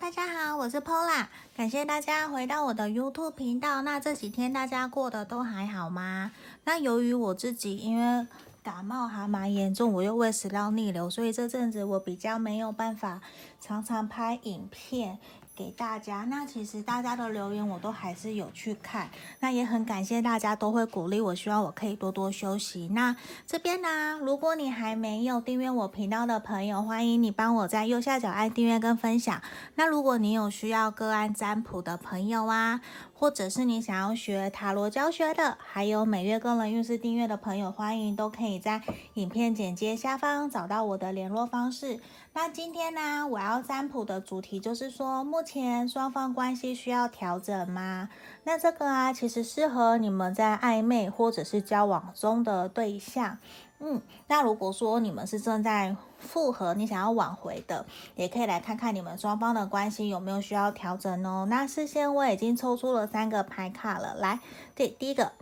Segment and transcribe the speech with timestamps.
[0.00, 3.82] 大家好，我是 Pola，感谢大家回到我的 YouTube 频道。
[3.82, 6.32] 那这几天大家过得都还好吗？
[6.64, 8.26] 那由于我自己因为
[8.62, 13.20] 感冒还蛮严重，我又胃食道逆流，所以这阵子我比较没有办法
[13.60, 15.18] 常常拍影片。
[15.54, 19.10] 给大家，那其实大家的留言我都还是有去看，
[19.40, 22.88] 那也很感谢大家都会鼓励我，希望我可以多多休息。
[22.92, 23.14] 那
[23.46, 29.42] 这边呢，如果你还没有订阅我频道的朋友，欢迎你帮我在右下角按订阅跟分享。
[29.74, 32.80] 那如果你有需要个案占卜的朋友啊，
[33.22, 38.82] 或者是你想要学塔罗教学的，还有每月个人运势订阅的朋友，欢迎都可以在
[39.14, 42.00] 影片简介下方找到我的联络方式。
[42.32, 48.08] 那今天呢，我要占卜的主题就是说，目前双方关系需要调整吗？
[48.42, 53.38] 那这个啊，其实适合你们在暧昧或者是交往中的对象。
[53.84, 61.46] 嗯，那如果说你们是正在复合，你想要挽回的，也可以来看看你们双方的关系有没有需要调整哦。
[61.50, 64.38] 那事先我已经抽出了三个牌卡了，来，
[64.76, 65.32] 对，第一个，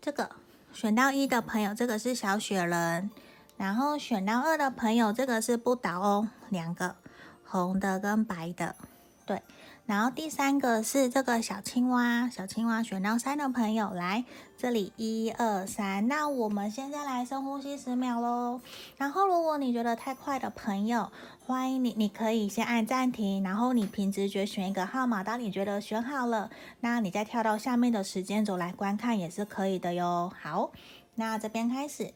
[0.00, 0.30] 这个
[0.72, 3.10] 选到一的朋友，这个是小雪人。
[3.56, 6.96] 然后选到二的朋友，这个是不倒哦，两个
[7.44, 8.76] 红的跟白的，
[9.26, 9.42] 对。
[9.84, 14.24] 然后第三个是这个小青蛙，小青蛙选到三的朋友，来
[14.56, 16.06] 这里一二三。
[16.06, 18.60] 那我们现在来深呼吸十秒喽。
[18.96, 21.10] 然后如果你觉得太快的朋友，
[21.44, 25.24] 欢迎你，你可以先按暂停，然后你凭直觉选一个号码。
[25.24, 26.48] 当你觉得选好了，
[26.80, 30.32] 那你再跳到下面的时间轴来观看也是可以的哟。
[30.40, 30.70] 好，
[31.16, 32.14] 那这边开始。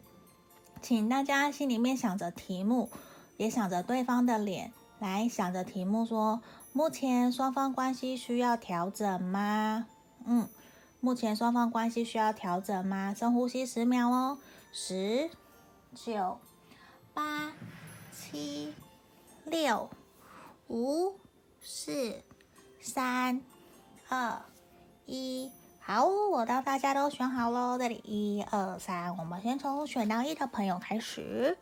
[0.80, 2.88] 请大家心里面想着题目，
[3.38, 6.40] 也想着对方的脸，来想着题目说：
[6.76, 9.86] 目前双方关系需要调整吗？
[10.26, 10.46] 嗯，
[11.00, 13.14] 目前双方关系需要调整吗？
[13.14, 14.36] 深呼吸十秒哦，
[14.72, 15.30] 十、
[15.94, 16.38] 九、
[17.14, 17.50] 八、
[18.12, 18.74] 七、
[19.46, 19.88] 六、
[20.68, 21.14] 五、
[21.62, 22.22] 四、
[22.78, 23.40] 三、
[24.10, 24.42] 二、
[25.06, 25.50] 一。
[25.80, 31.56] 好，我当大家都选好喽，这里一二三，我们先从选到一的朋友开始，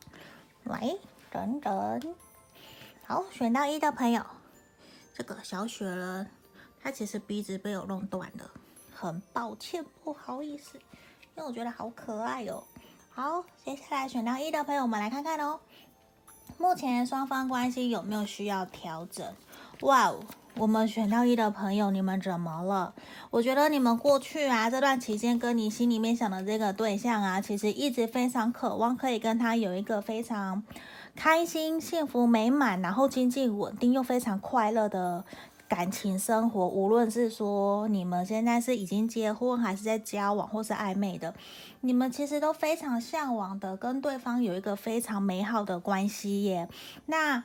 [0.64, 0.96] 来
[1.30, 2.14] 等等。
[3.06, 4.26] 好，选到一的朋友，
[5.16, 6.28] 这个小雪人，
[6.82, 8.50] 他其实鼻子被我弄断了，
[8.92, 10.76] 很抱歉，不好意思，
[11.36, 12.64] 因为我觉得好可爱哦。
[13.10, 15.60] 好，接下来选到一的朋友，们来看看哦，
[16.58, 19.24] 目前双方关系有没有需要调整？
[19.82, 20.18] 哇哦！
[20.56, 22.94] 我们选到一的朋友，你们怎么了？
[23.30, 30.62] 我觉得你们过去啊这段期间，跟你心里面想的这个对象啊，其实一直非常渴望可以跟他有一个非常
[31.16, 35.24] 开心、幸福、美满，然后经济稳定又非常快乐的
[35.68, 36.68] 感情生活。
[36.68, 41.34] 无论是说你们现在是已经结婚，还是在交往，或是暧昧的，
[41.80, 46.68] 你们其实都非常向往的跟对方有一个非常美好的关系耶。
[47.06, 47.44] 那。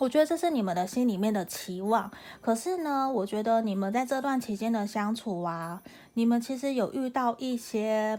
[0.00, 2.10] 我觉得这是你们的心里面的期望，
[2.40, 5.80] 可是呢，我觉得你们在这段期间的相处啊，
[6.14, 8.18] 你们其实有遇到一些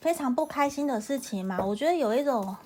[0.00, 1.64] 非常不开心的事情嘛？
[1.64, 2.56] 我觉得有一种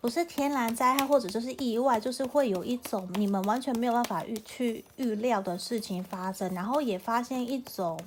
[0.00, 7.98] 不是天然灾害，或者就是意外，就是会有一种你们完全没有办法预去预料的事情发生，然后也发现一种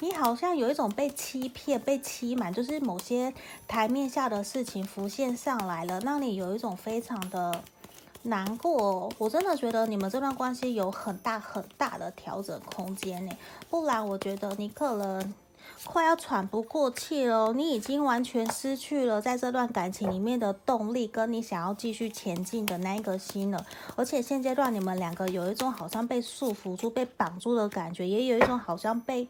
[0.00, 3.32] 你好像有一种被欺骗、被欺瞒，就是某些
[3.68, 7.62] 台面下的事情浮现上来了，让你有一种非常的。
[8.22, 13.30] 难过，我真的觉得你们这段关系有很大很大的调整空间呢，
[13.70, 15.32] 不然我觉得你可能
[15.84, 23.66] 快要喘不过气了，你已经完全失去了在这段感情里面的动力，跟你想要继续前进的那一个心了。
[23.94, 29.28] 而且现阶段你们两个有一种好像被束缚住、被绑住的感觉，也有一种好像被。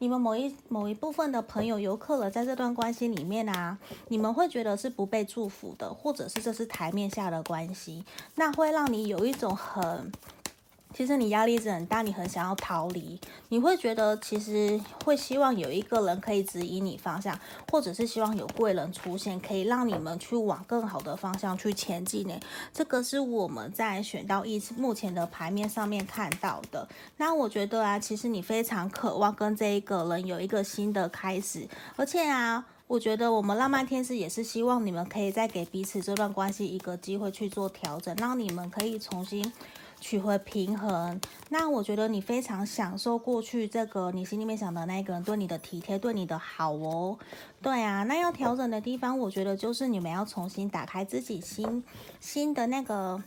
[0.00, 3.76] 你们某一某一部分的朋友游客了在这段关系里面啊，
[4.06, 8.04] 你们会觉得是不被祝福的，或者是这是台面下的关系，
[8.36, 10.12] 那会让你有一种很。
[10.94, 17.38] 其实你压力是很大，你很想要逃离，你会觉得其实会希望有一个人可以指引你方向，
[17.70, 22.34] 或者是希望有贵人出现，可以让你们去往更好的方向去前进呢。
[22.72, 26.88] 这个是我们在选到一目前的牌面上面看到的。
[27.18, 39.52] 那我觉得啊，其实你非常渴望跟这一个人有一个新的开始，而且啊，我觉得我们浪漫天使也是希望你们可以再给彼此这段关系一个机会去做调整，让你们可以重新。
[40.00, 47.18] 取回平衡，那我觉得你非常享受过去这个你心里面想的那个人对你的体贴，对你的好哦。
[47.60, 51.82] 对啊，那要调整的地方，我觉得就是你们要重新打开自己心
[52.20, 53.20] 心的那个，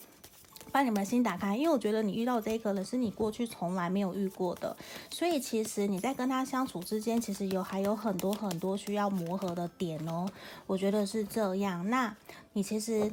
[0.71, 4.75] 把你们心打开，因为我觉得你遇到这一个人是你过去从来没有遇过的，
[5.09, 10.25] 所以其实你在跟他相处之间，其实有还有很多很多需要磨合的点哦。
[10.65, 12.15] 我觉得是这样，那
[12.53, 13.12] 你其实。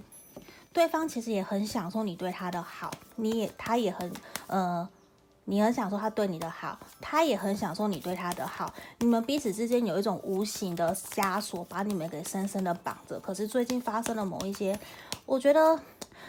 [0.72, 4.12] 对方其实也很享受你对他的好，你也他也很
[4.46, 4.88] 呃。
[5.50, 8.70] 你很享受他对你的好，他也很享受你对他的好。
[8.98, 13.18] 你们彼此之间有一种无形的枷锁，把你们给深深的绑着。
[13.18, 14.78] 可是最近发生了某一些，
[15.24, 15.80] 我觉得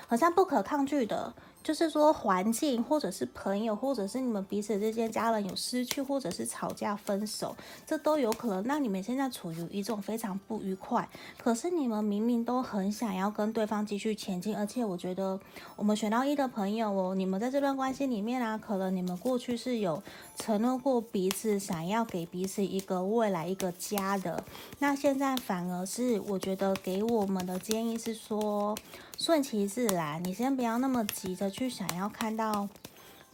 [0.07, 1.33] 好像不可抗拒的。
[1.69, 7.55] 就是说，环境，或者是朋友，或者是你们彼此之间家人有失去，或者是吵架分手，
[7.85, 8.63] 这都有可能。
[8.65, 11.07] 那你们现在处于一种非常不愉快，
[11.37, 15.39] 可是你们明明都很想要跟对方继续前进，而且我觉得
[15.75, 20.01] 我们选到一的朋友哦，你们在这段关系里面啊，可能你们过去是有
[20.35, 24.43] 承诺过彼此，想要给彼此一个未来一个家的。
[24.79, 28.75] 那现在反而是我觉得给我们的建议是说。
[29.19, 32.69] 顺其自然，你先不要那么急着去想要看到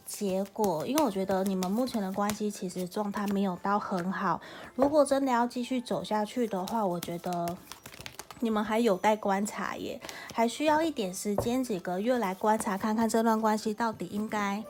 [0.04, 4.40] 结果，因为我觉得你们目前的关系其实状态没有到很好。
[4.74, 7.56] 如果真的要继续走下去的话，我觉得
[8.40, 10.00] 你们还有待观察耶，
[10.34, 14.64] 还需要一点时间，几个月来观察看看这段关系到底应该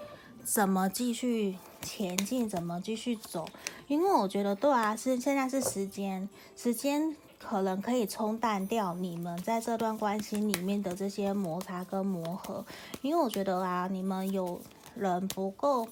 [0.45, 3.49] 怎么继续前进，怎么继续走。
[3.89, 7.17] 因为我觉得对啊，是现在是时间，时间。
[7.39, 12.65] 可能可以冲淡掉你们在这段关系里面的这些摩擦跟磨合，
[13.03, 14.61] 因为我觉得啊，你们有
[14.95, 15.87] 人不够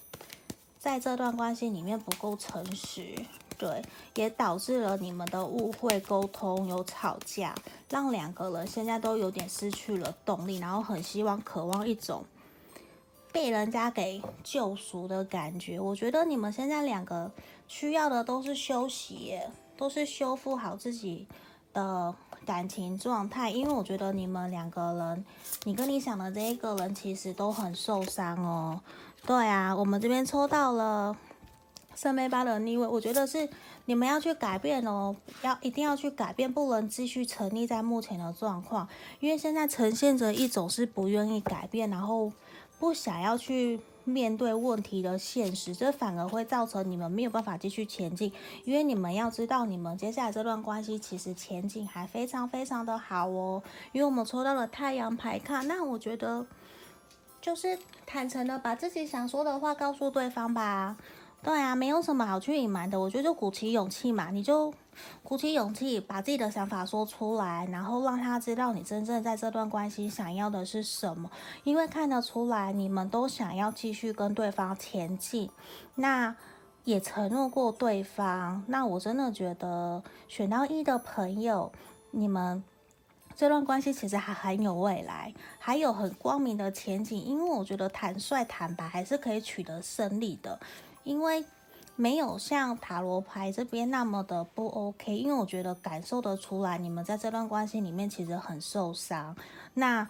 [0.79, 3.14] 在这段关系里面不够诚实，
[3.56, 3.82] 对，
[4.14, 7.55] 也导致了你们的误会、沟通有吵架，
[7.88, 12.25] 让两个人现在都有点失去了动力，然后很希望、渴望一种
[13.31, 15.79] 被人家给救赎的感觉。
[15.79, 17.31] 我觉得你们现在两个
[17.69, 19.38] 需要的都是休息。
[19.76, 21.26] 都是修复好自己
[21.73, 22.15] 的
[22.47, 25.25] 感情状态，因为我觉得你们两个人，
[25.65, 28.81] 你跟你想的这一个人其实都很受伤哦。
[29.26, 31.17] 对啊，我们这边抽到了
[31.94, 33.49] 圣杯八的逆位，我觉得是
[33.87, 38.88] 你们要去改变哦，要一定要去改变，不能继续沉溺在目前的状况，
[39.20, 42.32] 因为现在呈现着一种是不愿意改变，然后
[42.79, 43.81] 不想要去。
[44.05, 48.33] 面对问题的现实，这反而会造成你们没有办法继续前进。
[48.65, 53.62] 因为你们要知道，你们接下来这段关系其实前景还非常非常的好哦。
[53.93, 56.47] 因为我们抽到了太阳牌卡，那我觉得
[57.41, 60.97] 就是坦诚的把自己想说的话告诉对方吧。
[61.44, 62.99] 对啊，没有什么好去隐瞒的。
[62.99, 64.73] 我觉得就鼓起勇气嘛，你就
[65.23, 71.31] 鼓起勇气把自己的想法说出来，然后让他知道你真正在这段关系想要的是什么。
[71.62, 75.50] 因为看得出来，你们都想要继续跟对方前进，
[75.96, 76.35] 那
[76.85, 78.64] 也承诺过对方。
[78.67, 81.70] 那我真的觉得选到一的朋友，
[82.11, 82.64] 你们
[83.37, 87.23] 这段关系其实还很有未来，还有很光明的前景。
[87.23, 90.58] 因为我觉得坦率坦白还是可以取得胜利的。
[91.05, 91.45] 因为
[91.97, 99.37] 没有像塔罗牌这边那么的不 OK，因为我觉得感受得出来，你们在这段关系里面其实很受伤。
[99.75, 100.09] 那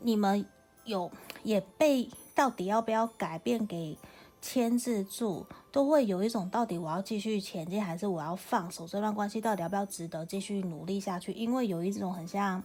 [0.00, 0.44] 你们
[0.84, 1.08] 有
[1.44, 3.96] 也被到底要不要改变给
[4.42, 8.88] 牵制住，都会有一种到底我要继续前进，还是我要放手？
[8.88, 11.32] 这段关系到底要不要值得继续努力下去？
[11.32, 12.60] 因为有一种很像，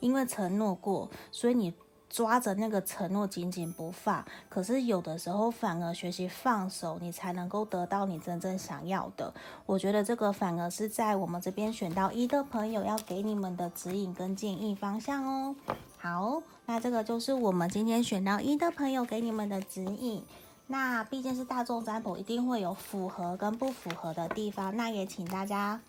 [0.00, 1.72] 因为承诺过，所以你。
[2.10, 9.32] 抓着那个承诺紧紧不放，可是有的时候反而学习放手，你才能够得到你真正想要的。
[9.64, 15.54] 我觉得这个反而是在我们这边选到一的朋友要给你们的指引跟建议方向哦。
[15.98, 20.24] 好，那这个就是我们今天选到一的朋友给你们的指引。
[20.66, 25.80] 那毕竟是大众占卜，一定会有符合跟不符合的地方，那也请大家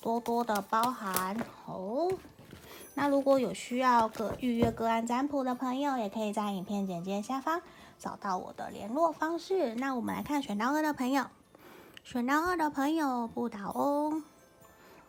[0.00, 2.10] 多多的包涵哦。
[2.94, 7.62] 那如果有需要个预约个案占卜的朋友，也可以在影片简介下方
[7.98, 9.74] 找到我的联络方式。
[9.76, 11.24] 那我们来看选到二的朋友，
[12.04, 14.22] 选到二的朋友不倒翁。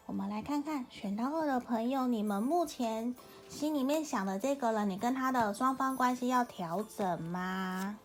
[0.06, 3.16] 我们来看看选到二的朋友，你们目前
[3.50, 7.98] 心里面想的这个人，你跟他的双方关系要调整吗？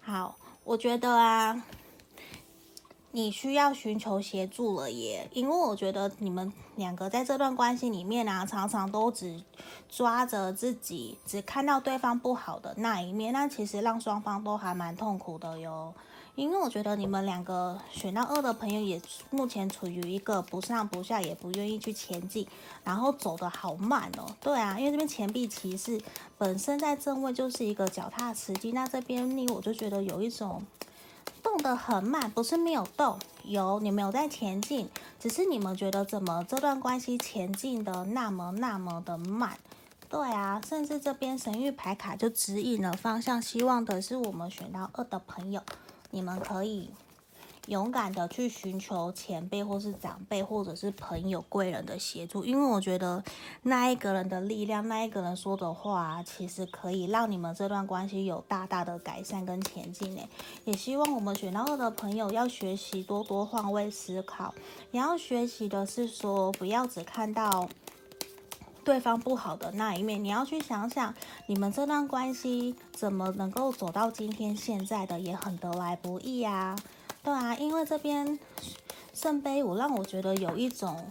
[0.00, 1.64] 好，我觉得啊。
[3.16, 9.42] 你需要寻求协助了耶，因为我觉得你们两个在这段关系里面啊，常常都只
[9.88, 15.94] 抓着自己，只看到对方不好的那一面，那其实让双方都还蛮痛苦的哟。
[16.34, 22.46] 因为我觉得你们两个选到二的朋友也目前处于一个不上不下，也不愿意去前进，
[22.84, 24.26] 然后走得好慢哦。
[24.42, 25.98] 对啊，因为这边钱币骑士
[26.36, 30.62] 本身在正位就是一个脚踏实地，那这边你我就觉得有一种。
[31.46, 34.88] 动得很慢，不是没有动，有你们有在前进，
[35.20, 39.56] 只是你们觉得怎么这段关系前进的那么那么的慢？
[40.08, 45.62] 对啊，甚至这边神谕牌卡就指引了方向，希望的是我们选到二的朋友，
[46.10, 46.90] 你们可以
[47.66, 53.22] 勇敢的去寻求前辈或是长辈或者是朋友贵人的协助，因为我觉得
[53.62, 60.28] 那一个人的力量，那一个人说的话，其实可以让你们这段关系有大大的改善跟前进诶。
[60.64, 64.54] 也希望我们选到二的朋友要学习多多换位思考，
[64.92, 67.68] 也要学习的是说，不要只看到
[68.84, 71.12] 对方不好的那一面，你要去想想
[71.46, 76.76] 你们这段关系怎么能够走到今天现在的，也很得来不易呀。
[77.26, 78.38] 对啊，因为这边
[79.12, 81.10] 圣杯五让我觉得有一种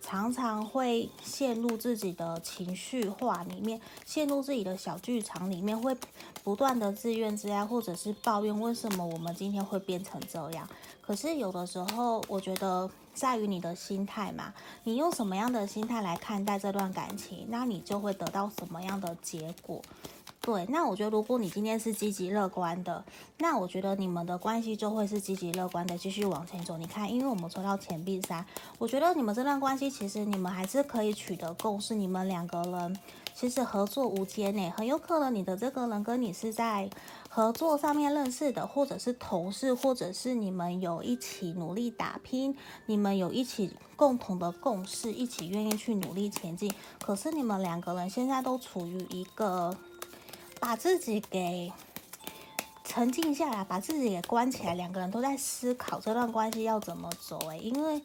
[0.00, 5.94] 常常会陷入自己的情绪化里面，陷入自己的小剧场里面，会
[6.42, 10.66] 不断的自怨自艾，或者是抱怨为什么我们今天会变成这样。
[11.02, 14.54] 可是有的时候，我觉得在于你的心态嘛，
[14.84, 19.82] 你用什么样的心态来看待这段感情，那你就会得到什么样的结果。
[20.44, 23.04] 对，那我觉得如果你今天是积极乐观的，
[23.38, 26.76] 那我觉得你们的关系就会是积极乐观的，继续往前走。
[26.76, 28.44] 你看，因为我们抽到钱币三，
[28.76, 31.94] 我觉得你们这段关系其实你们还是可以取得共识。
[31.94, 32.98] 你们两个人
[33.32, 36.90] 其实合作无间呢，很有可能你的这个人跟你是在
[37.28, 42.56] 合作上面认识的，或者是同事，或者是你们有一起努力打拼，
[42.86, 46.68] 你们有一起共同的共识，一起愿意去努力前进。
[47.00, 49.72] 可是你们两个人现在都处于一个。
[50.62, 51.72] 把自己给
[52.84, 57.36] 沉静下来，把自己给关起来，两个人都在思考这段关系要怎么走。
[57.48, 58.00] 诶，因为，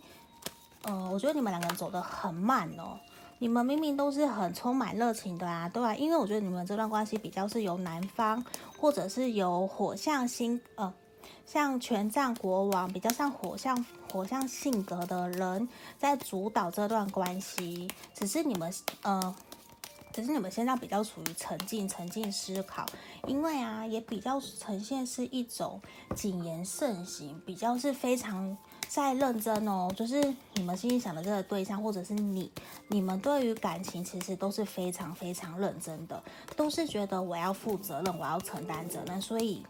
[0.81, 2.99] 呃，我觉得你们两个人走得很慢哦。
[3.37, 5.95] 你们明明都是很充满热情的啊，对吧？
[5.95, 8.43] 因为我觉得你们这段关系比较是由男方，
[8.75, 10.91] 或者是由火象星，呃，
[11.45, 17.87] 像权杖国王，比较像火象火象性格的人在主导这段关系。
[18.15, 18.73] 只是你们，
[19.03, 19.35] 呃。
[20.17, 22.83] 可是你们现在比较处于沉静、沉静思考，
[23.27, 25.79] 因为啊，也比较呈现是一种
[26.15, 28.57] 谨言慎行，比较是非常
[28.87, 29.93] 在认真哦。
[29.95, 30.19] 就是
[30.55, 32.51] 你们心里想的这个对象，或者是你，
[32.87, 36.23] 你们对于感情其实都是非常非常认真的，
[36.55, 39.63] 都是觉得我要负责任，我要承担责任，所以。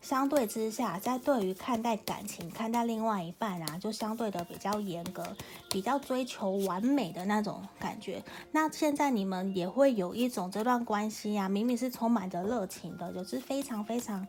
[0.00, 5.36] 相对之下，在对于看待感情、看待另外一半啊，就相对的比较严格，
[5.70, 8.22] 比较追求完美的那种感觉。
[8.52, 14.26] 那现在你们也会有一种这段关系啊，明明是充满着热情的，就是非常非常。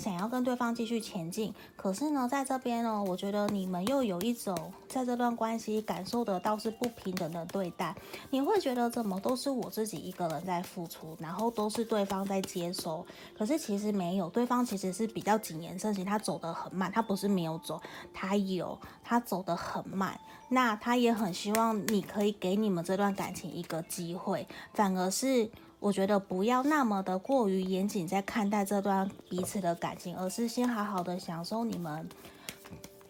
[0.00, 7.94] 想要跟对方继续前进，可是呢，在这边呢，我觉得你们又有一种在这段关系感受得到是不平等的对待。
[8.30, 13.04] 你会觉得怎么都是我自己一个人在付出，然后都是对方在接收。
[13.36, 17.78] 可是其实没有，对方其实是比较谨言慎行，他走得很慢，他不是没有走，
[18.14, 20.18] 他有，他走得很慢。
[20.48, 25.50] 那他也很希望你可以给你们这段感情一个机会，反而是。
[25.80, 32.08] 我觉得不要那么的过于严谨在看待这段彼此的感情，而是先好好的享受你们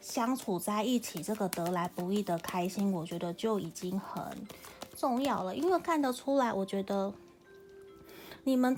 [0.00, 4.22] 相处在一起这个得来不易的开心，我觉得就已经很
[4.96, 5.54] 重要了。
[5.54, 7.12] 因为看得出来，我觉得
[8.44, 8.76] 你们。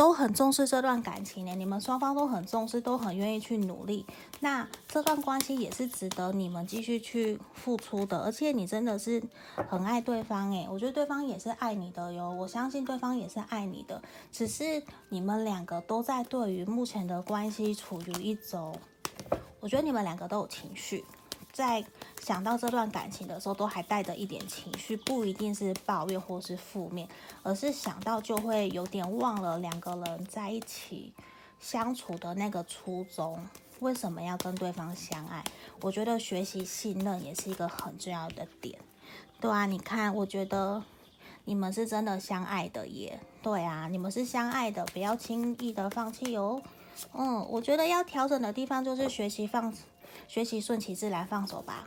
[0.00, 4.06] 都很重视这段感情呢，你们双方都很重视，都很愿意去努力。
[4.40, 9.22] 那这段关系也是值得你们继续去付出的，而且你真的是
[9.68, 14.00] 很爱对方诶，我觉得对方也是爱你的哟，我相信对方也是爱你的，
[14.32, 18.74] 只是你们两个都在对于目前的关系处于一种，
[19.60, 21.04] 我觉得你们两个都有情绪。
[21.52, 21.84] 在
[22.22, 27.08] 想到这段感情的时候，都还带着一点情绪，不一定是抱怨或是负面，
[27.42, 31.12] 而是想到就会有点忘了两个人在一起
[31.58, 33.44] 相处的那个初衷，
[33.80, 35.42] 为什么要跟对方相爱？
[35.80, 38.78] 我觉得学习信任也是一个很重要的点，
[39.40, 40.82] 对啊，你看，我觉得
[41.44, 46.62] 你们是真的相爱的耶，对啊，你们是相爱的，不要轻易的放弃哦。
[47.12, 49.74] 嗯，我觉得要调整的地方就是学习放。
[50.28, 51.84] 学习顺其自然，放手吧。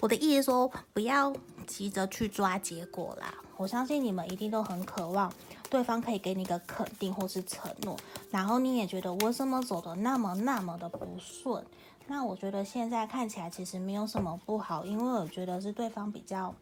[0.00, 1.32] 我的意思说，不要
[1.66, 3.34] 急着去抓结果啦。
[3.56, 5.32] 我相信你们一定都很渴望
[5.70, 7.96] 对方可以给你个肯定或是承诺，
[8.30, 11.64] 然后你也觉得为什么走得那么那么的不顺？
[12.06, 16.54] 那我觉得现在看起来其实没有什么不好，因为我觉得是对方比较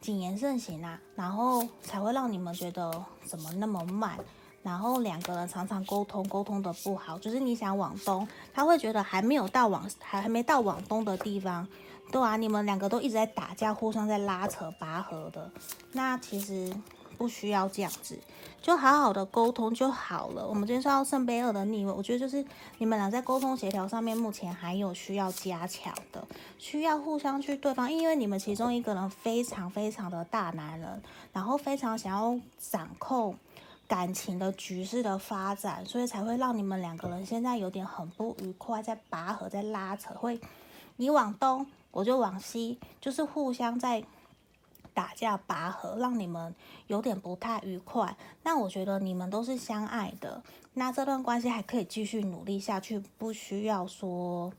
[0.00, 4.18] 谨言慎行啊，然后才会让你们觉得怎么那么慢。
[4.62, 11.66] 然后两个人常常沟通，沟通的不好，就是你想往东，他会觉得还没有到往还还没到往东的地方，
[12.12, 15.50] 对啊，你们两个都一直在打架，互相在拉扯拔河的，
[15.92, 16.74] 那其实
[17.16, 18.18] 不需要这样子，
[18.60, 20.46] 就好好的沟通就好了。
[20.46, 22.44] 我们今天说到圣杯二的逆位，我觉得就是
[22.78, 26.22] 你们俩在沟通协调上面目前还有需要加强的，
[26.58, 33.36] 需要互相去对方，因为你们其中一个人非常非常的大男人，然后非常想要掌控。
[33.88, 40.38] 感情的局势的发展，所以才会让你们两个人现在有点很不愉快，在拔河，在拉扯，会
[40.96, 44.04] 你往东，我就往西，就是互相在
[44.92, 46.54] 打架拔河，让你们
[46.86, 48.14] 有点不太愉快。
[48.42, 50.42] 那我觉得你们都是相爱的，
[50.74, 54.52] 那这段关系还可以继续努力下去，不需要说。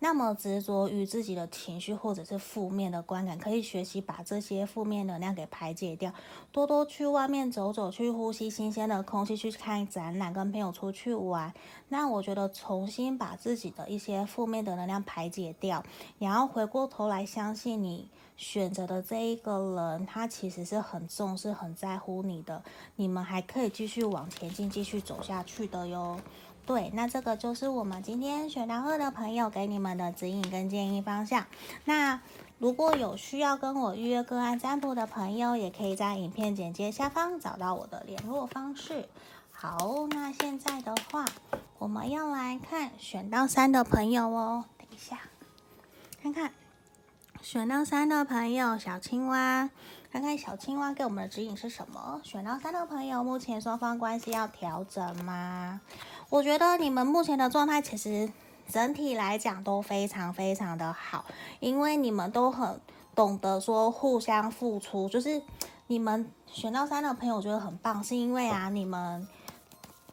[0.00, 6.12] 那么执着于自己的情绪或者是负面的观感，可以学习把这些负面能量给排解掉，
[6.52, 11.52] 多多去外面走走，去呼吸新鲜的空气，去看展览，跟朋友出去玩。
[11.88, 15.84] 那我觉得重新把自己的一些负面的能量排解掉，
[16.18, 22.62] 然后回过头来相信你选择的这一个人，他其实是很重视、很在乎你的，
[22.94, 26.20] 你们还可以继续往前进，继续走下去的哟。
[26.68, 31.46] 对，那这个就是我们今天选到二的朋友给你们的指引跟建议方向。
[31.86, 32.20] 那
[32.58, 39.08] 如果有需要跟我预约个案占卜的朋友，也可以在影片简介下方找到我的联络方式。
[39.50, 41.24] 好，那现在的话，
[41.78, 44.66] 我们要来看选到三的朋友哦。
[44.76, 45.20] 等一下，
[46.22, 46.52] 看看
[47.40, 49.70] 选到三的朋友，小青蛙，
[50.12, 52.20] 看看小青蛙给我们的指引是什么？
[52.22, 55.80] 选到三的朋友，目前双方关系要调整吗？
[56.30, 58.30] 我觉得你们目前的状态其实
[58.70, 61.24] 整体来讲都非常非常的好，
[61.58, 62.78] 因为你们都很
[63.14, 65.08] 懂得说互相付出。
[65.08, 65.40] 就是
[65.86, 69.26] 你们选到三的朋友，我觉得很棒，是因为啊，你们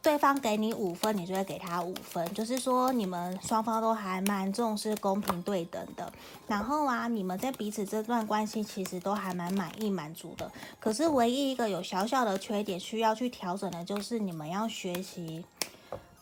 [0.01, 6.09] 对方给你五分，你就会给他五分，就是说你们双方都还蛮重视公平对等的。
[6.47, 10.49] 然后啊，你们在彼此这段关系其实都还蛮满意满足的。
[10.79, 15.43] 可是唯一一个有小小的缺点需要去调整的，就是你们要学习。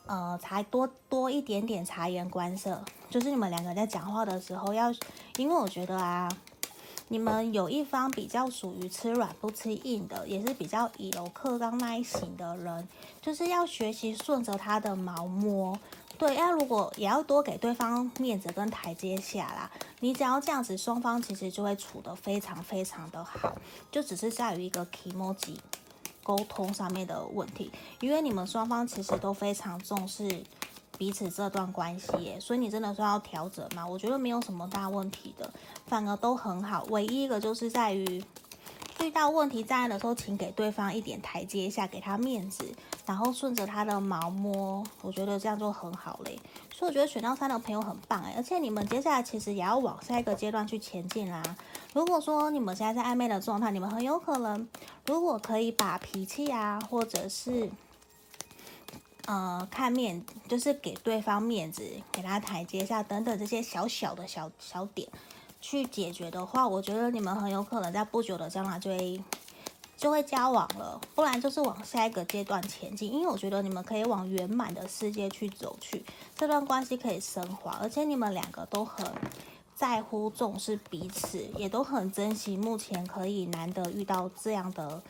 [0.05, 4.93] 呃，才多多一点点察言观色，就是你们两个在讲话的时候要，
[5.37, 6.29] 因为我觉得啊，
[7.07, 12.87] 你们有一方比较属于吃软不吃硬的，也是比较以柔克刚那一型的人，
[13.21, 15.79] 就是要学习顺着他的毛摸。
[16.17, 19.71] 对，要如果也要多给对方面子跟台阶下啦。
[19.99, 23.55] 你只要这样子，双方其实就会处得非常非常的好，
[23.91, 25.57] 就只是在于一个 kimoji。
[26.23, 30.43] 沟通上面的问题，因为你们双方其实都非常重视
[30.97, 33.85] 彼此这段关系，所以你真的说要调整吗？
[33.85, 35.51] 我觉得没有什么大问题的，
[35.85, 36.85] 反而都很好。
[36.89, 38.23] 唯一一个就是在于
[39.03, 42.63] 遇到问题在的时候，请给对方一点台阶下，给他面子，
[43.05, 46.39] 然后顺着他的毛摸，我觉得这样就很好嘞。
[46.73, 51.43] 所以我觉得选到三的朋友很棒哎，而且你们接下来其实也要往下一个阶段去前进啦。
[51.93, 54.67] 如果说你们现在在暧昧的状态，你们很有可能，
[55.05, 57.69] 如果可以把脾气啊，或者是，
[59.25, 65.07] 呃，看面，就是给对方面子，给他台阶下等等这些小小的小小点
[65.63, 69.23] 去解决的话，我觉得你们很有可能在不久的将来就会
[69.95, 73.09] 就会交往了，不然就是往下一个阶段前进。
[73.09, 76.03] 因为我觉得你们可以往圆满的世界去走去，
[76.35, 79.07] 这段关系可以升华，而且你们两个都很。
[79.75, 85.01] 在乎重视彼此，也都很珍惜目前可以难得遇到这样的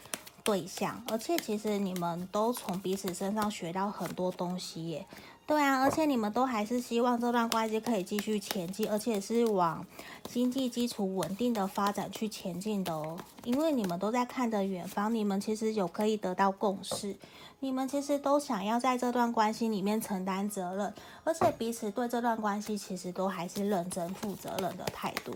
[0.42, 5.06] 对象，而且其实你们都从彼此身上学到很多东西耶。
[5.46, 9.86] 对啊，而且你们都还是希望这段关系可以继续前进，而且是往
[10.24, 13.18] 经济基础稳定的发展去前进的哦。
[13.44, 17.18] 因为你们都在看着远方，你们其实有可以得到共识，
[17.60, 20.94] 你们其实都想要在这段关系里面承担责任，
[21.26, 25.36] 而且彼此对这段关系其实都还是认真负责任的态度。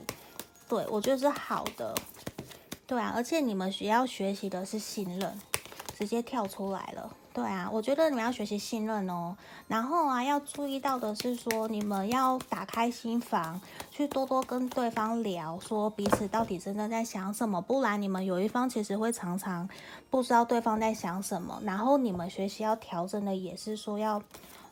[0.70, 1.94] 对，我觉得是好的。
[2.88, 5.38] 对啊，而且你们需要学习的是信任，
[5.98, 7.10] 直接跳出来了。
[7.34, 9.36] 对啊，我觉得你们要学习信任哦。
[9.68, 17.62] 然后啊，要注意到的是说，你们要打开心房，去多多跟对方聊，说彼此到底真正在想什么。
[17.62, 19.70] 不然你们有一方其实会常常
[20.10, 21.60] 不知道对方在想什么。
[21.64, 24.22] 然后你们学习要调整的也是说，要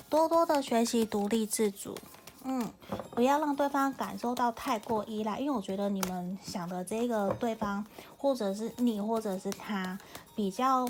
[0.09, 1.95] 多多的学习独立自主，
[2.43, 2.67] 嗯，
[3.11, 5.39] 不要让对方感受到太过依赖。
[5.39, 7.85] 因为我觉得你们想的这个对方，
[8.17, 9.99] 或者是你，或者是他，
[10.35, 10.89] 比较。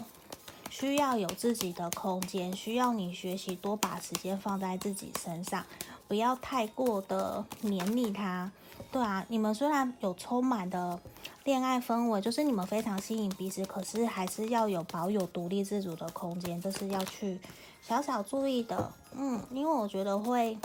[0.78, 5.66] 需要有自己的空间，需要你学习多把时间放在自己身上，
[6.06, 8.52] 不要太过的黏腻他。
[8.92, 11.00] 对啊，你们虽然有充满的
[11.46, 17.40] 恋爱氛围，就是你们非常吸引彼此，可是还是要有保有独立自主的空间，这是要去
[17.82, 18.92] 小小注意的。
[19.14, 20.58] 嗯，因为我觉得会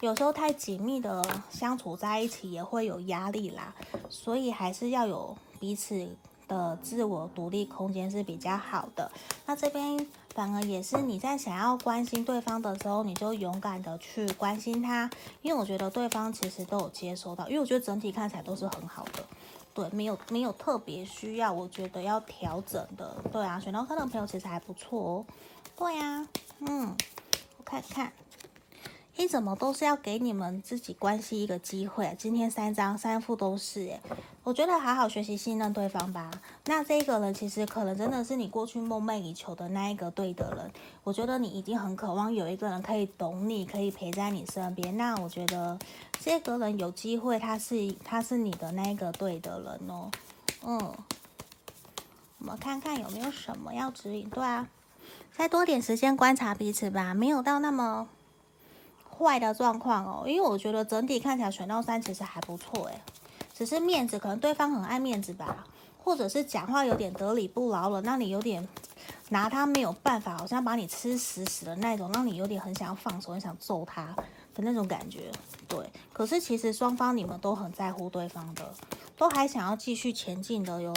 [0.00, 3.72] 有时候太紧密的相处在一起也会有压力啦，
[4.10, 6.16] 所以还是要有彼此。
[6.48, 9.12] 的自我独立空间是比较好的。
[9.46, 15.08] 那这边反而也是你在想要关心对方的时候，你就勇敢的去关心他，
[15.42, 19.24] 因为我觉得对方其实都有接收到，因为我觉得整体看起来都是很好的。
[19.74, 25.24] 对，没有没有特别需要，我觉得要调整的，对啊，选到他的朋友其实还不错哦，
[25.76, 26.26] 对呀，
[26.60, 26.96] 嗯，
[27.58, 28.12] 我看看。
[29.18, 32.14] 你怎么都是要给你们自己关系一个机会？
[32.16, 34.00] 今天三张三副都是诶，
[34.44, 36.30] 我觉得好好学习信任对方吧。
[36.66, 40.70] 那这个人其实可能真的是你过去梦寐以求的那一个对的人。
[41.02, 44.96] 我觉得你一定很渴望有一个人可以懂你，可以陪在你身边。
[44.96, 45.76] 那我觉得
[46.20, 50.08] 这个人有机会，他是他是你的那一个对的人哦。
[50.62, 50.94] 嗯，
[52.38, 54.30] 我们看看有没有什么要指引？
[54.30, 54.68] 对啊，
[55.36, 58.08] 再多点时间观察彼此吧，没有到那么。
[59.18, 63.02] 坏的状况哦，因为我觉得整体看起来选到三其实还不错诶，
[63.52, 65.66] 只是面子，可能对方很爱面子吧，
[65.98, 68.66] 或者是讲话有点得理不饶人，让你有点
[69.30, 74.14] 拿他没有办法，好像把你吃死死的那种，让你有点很想要放手，很想揍他
[74.54, 75.30] 的那种感觉。
[75.66, 78.72] 对，可是其实双方你们都很在乎对方的，
[79.16, 80.94] 都还想要继续前进的哟。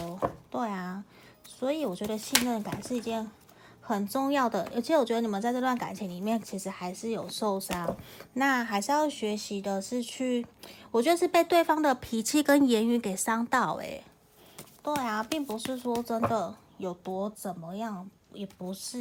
[0.50, 1.04] 对啊，
[1.44, 3.30] 所以我觉得信任感是一件。
[3.92, 7.96] 很重要的，而且我觉得你们在这段感情里面，其实还是有受伤，
[8.34, 10.46] 那还是要学习的是去，
[10.92, 14.04] 我觉得是被对方的脾气跟言语给伤到，诶，
[14.82, 19.00] 对啊，并不是说真的有多怎么样，也不是，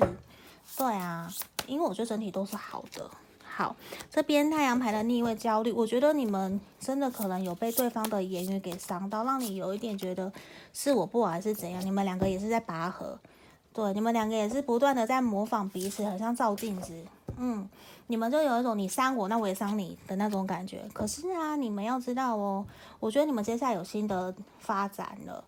[0.77, 1.33] 对啊，
[1.67, 3.11] 因为我觉得整体都是好的。
[3.53, 3.77] 好，
[4.11, 10.33] 这边太阳牌的逆位焦虑，我觉得你们真的可能有被对方的言语给伤到，让你有一点觉得
[10.73, 13.19] 是我不好还是怎样，你们两个也是在拔河。
[13.81, 16.93] 对，你们两个也是不断的在模仿彼此，很像照镜子。
[17.39, 17.67] 嗯，
[18.09, 20.87] 你们就有一种你伤我，那我也伤你的那种感觉。
[20.93, 22.67] 可是啊，你们要知道哦，
[22.99, 25.43] 我觉得你们接下来有新的发展了。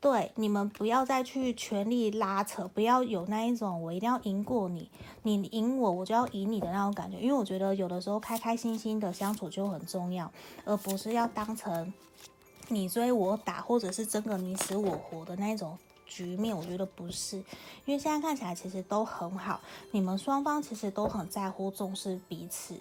[0.00, 4.88] 对，你们不要再去全力拉扯，不要有那一种我一定要赢过你，
[5.22, 7.18] 你赢我我就要赢你的那种感觉。
[7.18, 10.32] 因为我觉得有的时候开开心心的相处就很重要，
[10.64, 11.92] 而不是要当成
[12.68, 15.76] 你追我打，或者是争个你死我活的那种。
[16.06, 17.36] 局面我觉得不是，
[17.84, 22.76] 因为现在看起来其实都很好，你们双方其实都很在乎、重视彼此。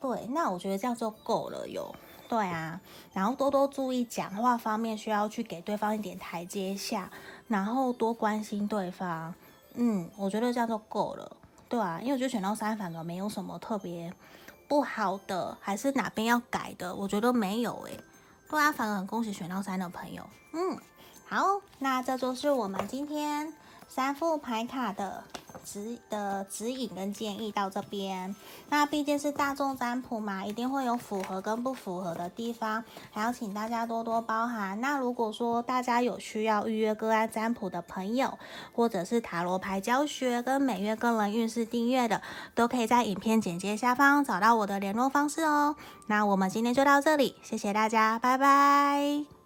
[0.00, 1.94] 对，那我觉得这样就够了哟。
[2.28, 2.80] 对啊，
[3.12, 7.10] 然后多多注意讲话方面，需要去给对方一点台阶下，
[7.48, 9.34] 然后多关心对方。
[9.74, 11.36] 嗯，我觉得这样就够了。
[11.68, 14.12] 对啊，因为我觉得选到三反而没有什么特别
[14.68, 16.94] 不好的，还是哪边要改的？
[16.94, 18.00] 我觉得没有诶、欸。
[18.50, 20.22] 对啊，反而很恭喜选到三的朋友。
[20.52, 20.78] 嗯。
[21.28, 23.52] 好，那这就是我们今天
[23.86, 25.22] 三副牌卡的
[25.62, 28.34] 指的指引跟建议到这边。
[28.70, 34.80] 那毕竟是大众占卜嘛，一定会有符合跟不符合的地方，还要请大家多多包涵。
[34.80, 38.38] 那如果说大家有需要预约个案占卜的朋友，
[38.72, 42.22] 或者是塔罗牌教学跟每月个人运势订阅的，
[42.54, 45.76] 都可以在影片简介下方找到我的联络方式哦。
[46.06, 49.37] 那我们今天就到这里，谢谢大家，拜拜。